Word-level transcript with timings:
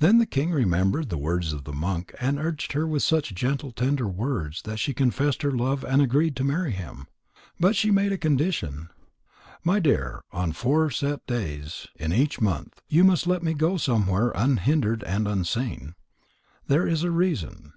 Then 0.00 0.18
the 0.18 0.26
king 0.26 0.50
remembered 0.50 1.10
the 1.10 1.16
words 1.16 1.52
of 1.52 1.62
the 1.62 1.72
monk, 1.72 2.12
and 2.18 2.40
urged 2.40 2.72
her 2.72 2.88
with 2.88 3.04
such 3.04 3.36
gentle, 3.36 3.70
tender 3.70 4.08
words 4.08 4.62
that 4.62 4.78
she 4.80 4.92
confessed 4.92 5.42
her 5.42 5.52
love 5.52 5.84
and 5.84 6.02
agreed 6.02 6.34
to 6.34 6.42
marry 6.42 6.72
him. 6.72 7.06
But 7.60 7.76
she 7.76 7.92
made 7.92 8.10
a 8.10 8.18
condition: 8.18 8.88
"My 9.62 9.78
dear, 9.78 10.22
on 10.32 10.50
four 10.54 10.90
set 10.90 11.24
days 11.28 11.86
in 11.94 12.12
each 12.12 12.40
month 12.40 12.82
you 12.88 13.04
must 13.04 13.28
let 13.28 13.44
me 13.44 13.54
go 13.54 13.76
somewhere 13.76 14.32
unhindered 14.34 15.04
and 15.04 15.28
unseen. 15.28 15.94
There 16.66 16.88
is 16.88 17.04
a 17.04 17.12
reason." 17.12 17.74